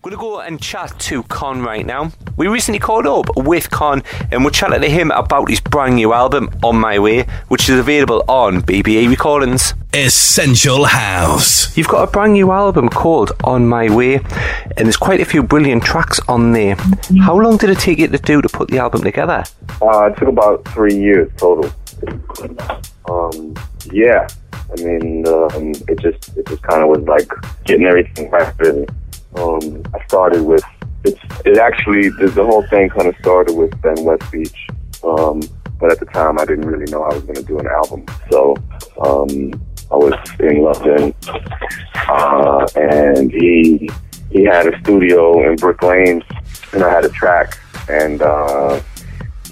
[0.00, 2.12] Going to go and chat to Kon right now.
[2.36, 6.12] We recently caught up with Kon and we're chatting to him about his brand new
[6.12, 9.74] album, On My Way, which is available on BBE Recordings.
[9.92, 11.76] Essential House.
[11.76, 14.20] You've got a brand new album called On My Way,
[14.76, 16.76] and there's quite a few brilliant tracks on there.
[17.20, 19.42] How long did it take you to do to put the album together?
[19.82, 21.72] Uh, it took about three years total.
[23.10, 23.52] Um,
[23.90, 27.28] yeah, I mean, um, it just it just kind of was like
[27.64, 28.86] getting everything right, really.
[29.36, 30.64] Um, I started with
[31.04, 34.56] it's it actually the, the whole thing kind of started with Ben Westbeach,
[35.04, 35.40] um,
[35.78, 38.04] but at the time I didn't really know I was going to do an album,
[38.30, 38.56] so
[39.04, 39.52] um,
[39.90, 41.14] I was in London,
[42.08, 43.88] uh, and he
[44.30, 46.22] he had a studio in Brick Lane,
[46.72, 47.58] and I had a track,
[47.88, 48.80] and uh,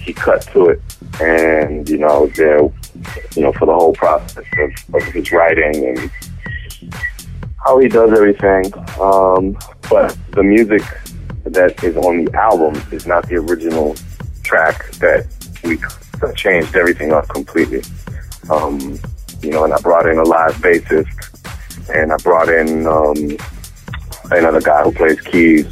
[0.03, 0.83] he cut to it,
[1.21, 5.33] and you know I was there, you know, for the whole process of, of his
[5.33, 6.11] writing and
[7.67, 8.73] how he does everything.
[9.01, 9.59] Um,
[9.91, 10.83] but the music
[11.45, 13.97] that is on the album is not the original
[14.45, 15.27] track that
[15.65, 15.79] we
[16.35, 17.83] changed everything up completely.
[18.51, 18.99] Um,
[19.43, 23.37] you know, and I brought in a live bassist, and I brought in um,
[24.31, 25.67] another guy who plays keys,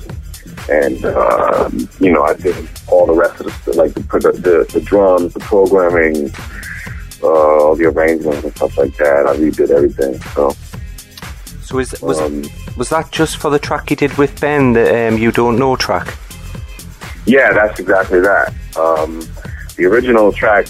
[0.68, 2.56] and uh, you know, I did
[2.88, 6.32] all the rest of the like the the, the drums, the programming,
[7.22, 9.26] uh, all the arrangements and stuff like that.
[9.28, 10.20] I redid everything.
[10.34, 10.56] So.
[11.64, 12.44] So is, was um,
[12.76, 15.76] was that just for the track you did with Ben, the um, You Don't Know
[15.76, 16.14] track?
[17.26, 18.52] Yeah, that's exactly that.
[18.76, 19.20] Um,
[19.76, 20.66] the original track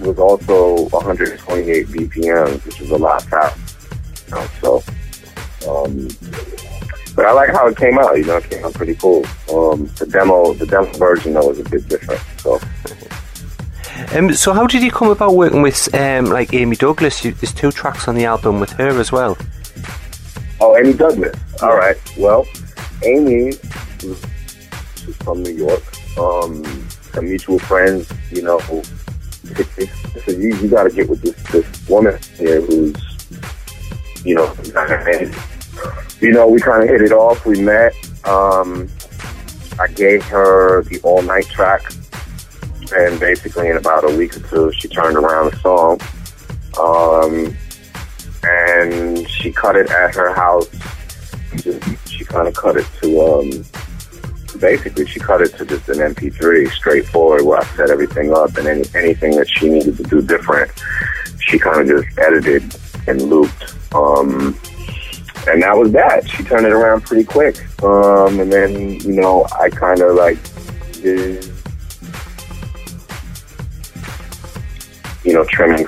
[0.00, 3.60] was also 128 BPM, which is a lot faster.
[4.28, 4.82] You know,
[5.60, 6.08] so, um,
[7.16, 8.16] but I like how it came out.
[8.16, 9.26] You know, it came out pretty cool.
[9.52, 12.20] Um, the demo, the demo version though was a bit different.
[12.38, 12.60] So.
[14.16, 17.24] Um, so how did you come about working with um, like Amy Douglas?
[17.24, 19.36] You, there's two tracks on the album with her as well.
[20.60, 21.36] Oh, Amy Douglas.
[21.62, 21.96] All right.
[22.18, 22.46] Well,
[23.02, 23.54] Amy
[24.02, 24.24] is
[25.22, 25.82] from New York.
[26.18, 26.64] Um,
[27.12, 28.82] some mutual friends, you know, who,
[30.24, 32.94] so you, you got to get with this this woman here who's,
[34.24, 34.54] you know,
[36.20, 37.46] you know, we kind of hit it off.
[37.46, 37.94] We met.
[38.24, 38.88] Um,
[39.78, 41.90] I gave her the all night track,
[42.94, 46.00] and basically in about a week or two, she turned around the song.
[46.78, 47.56] Um,
[48.42, 50.68] and she cut it at her house.
[52.06, 53.50] She kind of cut it to, um,
[54.60, 58.66] basically she cut it to just an MP3, straightforward, where I set everything up and
[58.66, 60.70] any, anything that she needed to do different,
[61.40, 62.62] she kind of just edited
[63.06, 63.74] and looped.
[63.94, 64.58] Um,
[65.48, 66.28] and that was that.
[66.28, 67.56] She turned it around pretty quick.
[67.82, 70.38] Um, and then, you know, I kind of like
[70.92, 71.44] did,
[75.24, 75.86] you know, trimming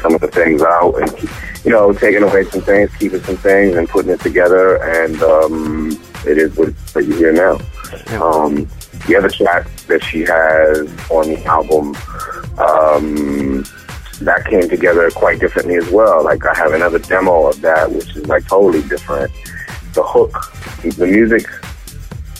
[0.00, 1.30] some of the things out and
[1.66, 6.00] you know, taking away some things, keeping some things, and putting it together, and um,
[6.24, 7.54] it is what, what you hear now.
[8.22, 8.68] Um,
[9.08, 11.96] the other track that she has on the album,
[12.58, 13.64] um,
[14.20, 16.22] that came together quite differently as well.
[16.22, 19.32] Like I have another demo of that, which is like totally different.
[19.92, 21.46] The hook, the music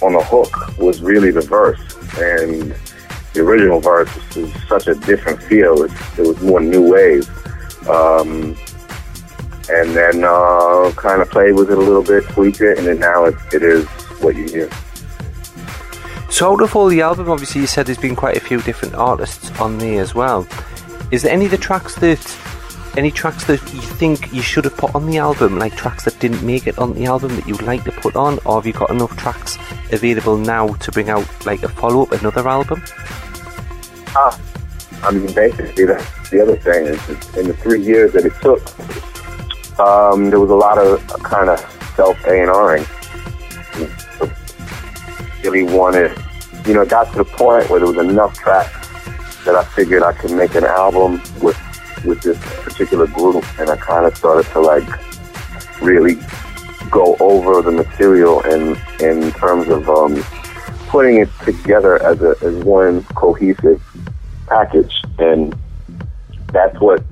[0.03, 1.81] on the hook was really the verse,
[2.19, 2.77] and
[3.37, 5.83] the original verse was such a different feel.
[5.83, 7.29] It, it was more new wave.
[7.89, 8.57] Um,
[9.69, 12.99] and then uh, kind of played with it a little bit, tweaked it, and then
[12.99, 13.85] now it, it is
[14.21, 14.71] what you hear.
[16.31, 18.95] So out of all the album, obviously you said there's been quite a few different
[18.95, 20.47] artists on there as well.
[21.11, 22.39] Is there any of the tracks that,
[22.97, 26.19] any tracks that you think you should have put on the album, like tracks that
[26.21, 28.73] didn't make it on the album that you'd like to put on, or have you
[28.73, 29.59] got enough tracks
[29.93, 32.83] available now to bring out like a follow up, another album?
[35.03, 38.61] I mean, basically the other thing is in the three years that it took
[39.79, 41.61] um, there was a lot of kind of
[41.95, 42.87] self A and Ring.
[45.43, 46.17] Really wanted,
[46.67, 48.89] you know, it got to the point where there was enough tracks
[49.45, 51.59] that I figured I could make an album with
[52.05, 54.89] with this particular group, and I kind of started to like
[55.83, 56.17] really
[56.91, 60.23] go over the material in in terms of um,
[60.89, 63.83] putting it together as a as one cohesive
[64.47, 65.55] package, and
[66.53, 67.03] that's what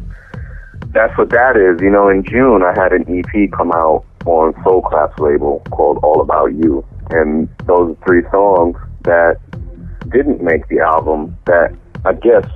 [0.93, 1.81] that's what that is.
[1.83, 5.99] You know, in June I had an EP come out on Soul Clap's label called
[6.03, 9.39] All About You, and those three songs that
[10.11, 12.47] didn't make the album that I guess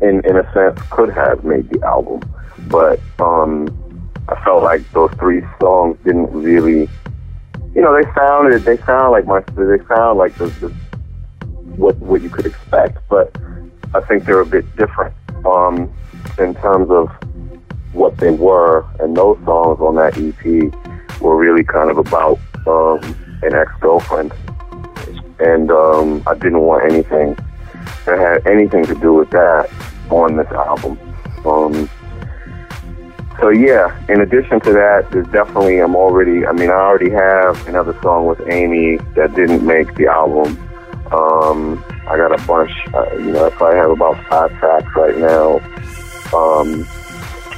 [0.00, 2.20] in in a sense could have made the album,
[2.68, 3.68] but um,
[4.28, 6.88] I felt like those three songs didn't really,
[7.74, 10.68] you know, they sounded they sound like my they sound like the, the
[11.76, 13.36] what what you could expect, but
[13.94, 15.14] I think they're a bit different.
[15.46, 15.92] Um,
[16.38, 17.08] in terms of
[17.92, 22.98] what they were, and those songs on that EP were really kind of about um,
[23.42, 24.32] an ex-girlfriend,
[25.38, 27.36] and um, I didn't want anything
[28.06, 29.70] that had anything to do with that
[30.10, 30.98] on this album.
[31.46, 31.88] Um,
[33.40, 36.46] so yeah, in addition to that, there's definitely I'm already.
[36.46, 40.58] I mean, I already have another song with Amy that didn't make the album.
[41.12, 42.70] Um, I got a bunch.
[42.92, 45.58] Uh, you know, I probably have about five tracks right now
[46.34, 46.86] um,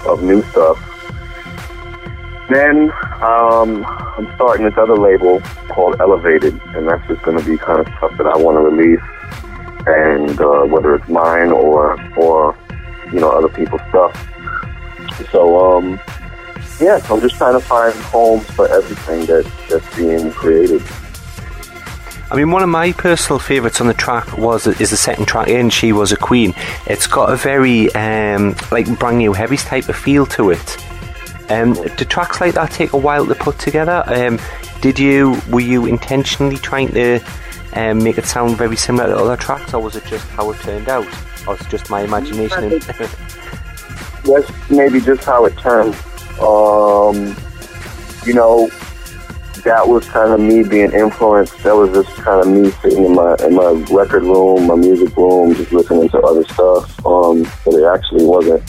[0.07, 0.79] of new stuff.
[2.49, 7.59] Then um, I'm starting this other label called Elevated, and that's just going to be
[7.59, 9.01] kind of stuff that I want to release,
[9.87, 12.57] and uh, whether it's mine or or
[13.13, 14.15] you know other people's stuff.
[15.33, 16.01] So um,
[16.81, 20.83] yeah, so I'm just trying to find homes for everything that that's being created.
[22.29, 25.49] I mean, one of my personal favourites on the track was is the second track
[25.49, 26.55] in "She Was a Queen."
[26.87, 30.77] It's got a very um, like brand new heavies type of feel to it.
[31.49, 34.03] Um, do tracks like that take a while to put together?
[34.07, 34.41] Um,
[34.81, 37.21] did you were you intentionally trying to
[37.75, 40.59] um, make it sound very similar to other tracks, or was it just how it
[40.61, 41.07] turned out,
[41.47, 42.71] or was it just my imagination?
[44.25, 45.95] That's maybe just how it turned.
[46.41, 47.37] Um,
[48.27, 48.69] you know,
[49.67, 51.59] that was kind of me being influenced.
[51.65, 55.15] That was just kind of me sitting in my in my record room, my music
[55.17, 57.05] room, just listening to other stuff.
[57.05, 58.63] Um, but it actually wasn't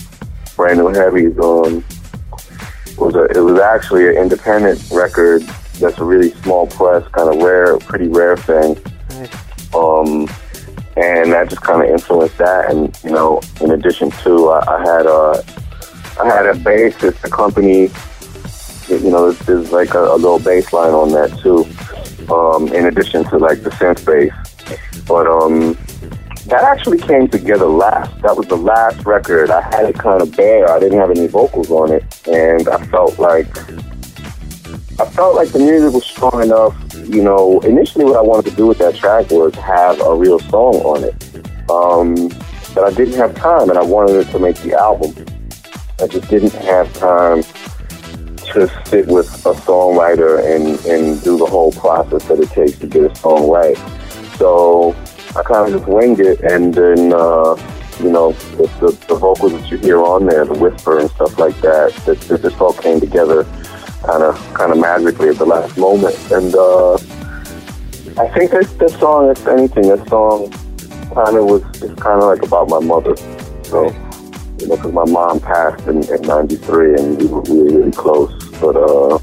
[0.56, 1.38] brand new heavies.
[1.38, 1.86] Um,
[2.88, 5.44] it was a, it was actually an independent record.
[5.80, 8.76] That's a really small press, kind of rare, pretty rare thing.
[9.76, 10.28] Um,
[10.98, 12.72] and that just kind of influenced that.
[12.72, 15.44] And you know, in addition to, I, I had a
[16.20, 17.92] I had a bassist accompany.
[18.90, 21.66] You know, there's, like a, a little bass line on that too.
[22.34, 24.34] Um, in addition to like the synth bass,
[25.08, 25.78] but um,
[26.48, 28.22] that actually came together last.
[28.22, 29.50] That was the last record.
[29.50, 30.70] I had it kind of bare.
[30.70, 33.48] I didn't have any vocals on it, and I felt like
[35.00, 36.76] I felt like the music was strong enough.
[36.96, 40.40] You know, initially what I wanted to do with that track was have a real
[40.40, 41.16] song on it,
[41.70, 42.30] um,
[42.74, 45.14] but I didn't have time, and I wanted it to make the album.
[46.00, 47.44] I just didn't have time
[48.54, 52.88] to sit with a songwriter and, and do the whole process that it takes to
[52.88, 53.78] get a song right.
[54.38, 54.96] So
[55.36, 57.56] I kind of just winged it, and then uh,
[58.00, 61.38] you know the, the, the vocals that you hear on there, the whisper and stuff
[61.38, 63.44] like that, that, that just all came together
[64.04, 66.16] kind of kind of magically at the last moment.
[66.32, 66.94] And uh,
[68.22, 70.52] I think that that song, if anything, that song
[71.14, 71.64] kind of was
[72.00, 73.16] kind of like about my mother.
[73.64, 73.90] So
[74.68, 78.32] you know, because my mom passed in, in '93, and we were really really close.
[78.60, 79.20] But uh,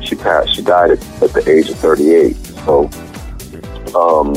[0.00, 0.54] she passed.
[0.54, 2.34] She died at, at the age of 38.
[2.64, 2.90] So.
[3.94, 4.34] Um,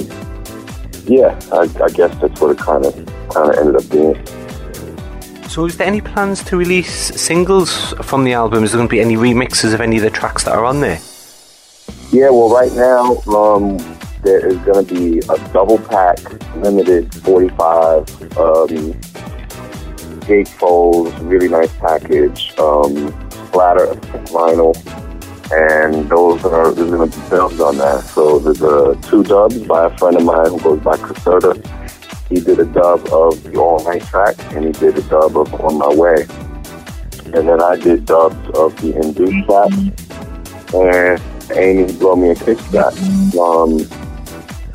[1.05, 2.93] yeah, I, I guess that's what it kind of
[3.29, 4.15] kind of ended up being.
[5.49, 6.89] So, is there any plans to release
[7.21, 8.63] singles from the album?
[8.63, 10.79] Is there going to be any remixes of any of the tracks that are on
[10.79, 10.99] there?
[12.11, 13.77] Yeah, well, right now um,
[14.23, 16.17] there is going to be a double pack,
[16.55, 18.99] limited 45 um,
[20.23, 23.87] gatefolds, really nice package, um, splatter
[24.31, 24.73] vinyl,
[25.51, 28.03] and those are there's going to be dubs on that.
[28.03, 31.53] So there's uh, two dubs by a friend of mine who goes by Caserta.
[32.29, 35.53] He did a dub of the All Night track, and he did a dub of
[35.61, 36.25] On My Way.
[37.33, 39.71] And then I did dubs of the Induce track,
[40.73, 41.21] and
[41.57, 42.93] Amy Blow Me a Kiss track.
[43.37, 43.81] Um,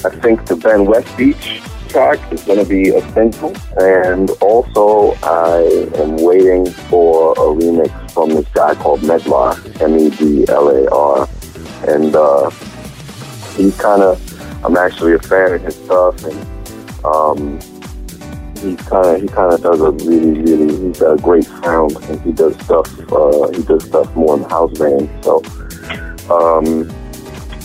[0.05, 6.17] I think the Ben Westbeach track is going to be single, and also I am
[6.17, 11.29] waiting for a remix from this guy called Medlar, M-E-D-L-A-R,
[11.89, 12.51] and uh,
[13.57, 17.59] he's kind of, I'm actually a fan of his stuff, and um,
[18.61, 21.97] he kind of he kind of does a really really he's got a great sound,
[22.05, 25.09] and he does stuff uh, he does stuff more in the house vein.
[25.23, 25.43] So,
[26.31, 26.91] um,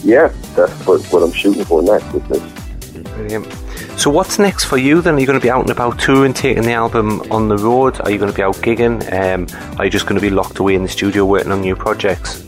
[0.04, 2.63] yeah, that's what what I'm shooting for next with this.
[2.94, 3.52] Brilliant.
[3.98, 5.16] So what's next for you then?
[5.16, 8.00] Are you going to be out and about touring, taking the album on the road?
[8.02, 9.02] Are you going to be out gigging?
[9.12, 9.48] Um,
[9.80, 12.44] are you just going to be locked away in the studio working on new projects?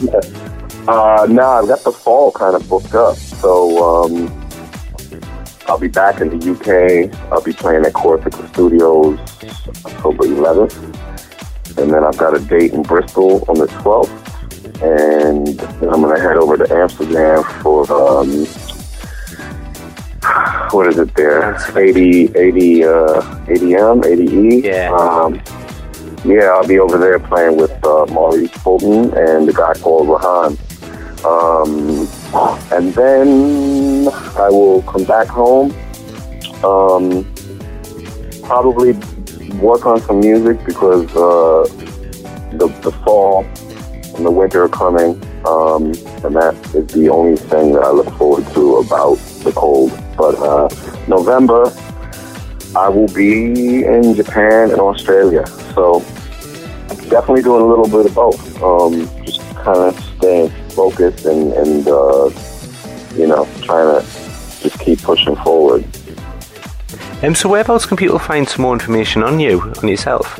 [0.00, 0.20] Yeah.
[0.88, 3.16] Uh, no, I've got the fall kind of booked up.
[3.16, 4.48] So um,
[5.66, 7.12] I'll be back in the UK.
[7.32, 9.18] I'll be playing at Corsica Studios
[9.84, 11.78] October 11th.
[11.78, 14.22] And then I've got a date in Bristol on the 12th.
[14.82, 18.46] And then I'm going to head over to Amsterdam for um,
[20.76, 21.56] what is it there?
[21.74, 22.90] 80, 80, uh,
[23.48, 24.62] ADM, 80E.
[24.62, 24.92] Yeah.
[24.92, 25.40] Um,
[26.22, 30.52] yeah, I'll be over there playing with uh, Maurice Fulton and the guy called Rahaan.
[31.24, 32.06] Um,
[32.70, 35.74] and then I will come back home.
[36.62, 37.24] Um,
[38.42, 38.92] probably
[39.56, 41.64] work on some music because uh,
[42.52, 43.44] the, the fall
[44.14, 45.14] and the winter are coming.
[45.46, 45.86] Um,
[46.22, 49.90] and that is the only thing that I look forward to about the cold.
[50.16, 50.68] But uh,
[51.08, 51.72] November,
[52.74, 56.00] I will be in Japan and Australia, so
[57.08, 58.62] definitely doing a little bit of both.
[58.62, 62.30] Um, just kind of staying focused and, and uh,
[63.14, 64.06] you know, trying to
[64.62, 65.84] just keep pushing forward.
[67.22, 70.38] Um, so whereabouts can people find some more information on you, on yourself?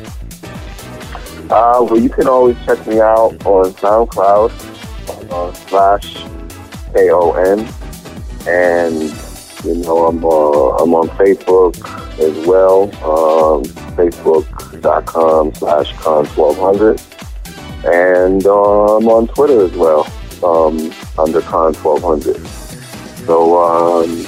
[1.49, 4.51] Uh, well, you can always check me out on SoundCloud
[5.31, 6.23] uh, slash
[6.93, 7.59] K O N,
[8.47, 9.11] and
[9.67, 11.75] you know I'm uh, I'm on Facebook
[12.19, 13.63] as well, um,
[13.95, 16.99] Facebook.com slash Kon1200,
[17.85, 20.05] and uh, I'm on Twitter as well
[20.43, 20.77] um,
[21.19, 22.45] under Kon1200.
[23.25, 24.25] So um,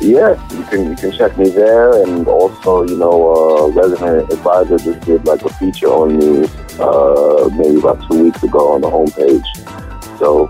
[0.00, 4.78] yeah, you can you can check me there, and also you know, uh, Resident Advisor
[4.78, 8.90] just did like a feature on me uh, maybe about two weeks ago on the
[8.90, 9.44] homepage.
[10.18, 10.48] So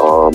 [0.00, 0.34] um,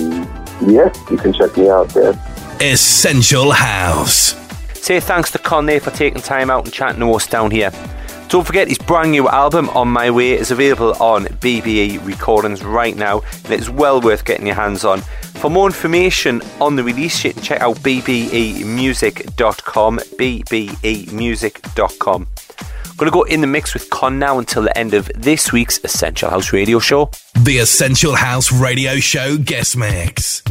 [0.70, 2.12] yeah, you can check me out there.
[2.60, 4.34] Essential House.
[4.80, 7.70] Say thanks to Kon for taking time out and chatting to us down here.
[8.28, 12.96] Don't forget his brand new album, On My Way, is available on BBE Recordings right
[12.96, 15.02] now, and it's well worth getting your hands on.
[15.34, 22.26] For more information on the release, you can check out bbemusic.com, bbemusic.com.
[22.98, 26.30] To go in the mix with Kon now until the end of this week's Essential
[26.30, 27.10] House Radio Show.
[27.38, 30.42] The Essential House Radio Show guest mix.